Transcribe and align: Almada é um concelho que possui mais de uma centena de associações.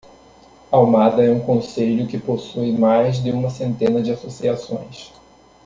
Almada 0.71 1.23
é 1.23 1.29
um 1.31 1.41
concelho 1.41 2.07
que 2.07 2.17
possui 2.17 2.71
mais 2.71 3.21
de 3.21 3.29
uma 3.29 3.51
centena 3.51 4.01
de 4.01 4.11
associações. 4.11 5.13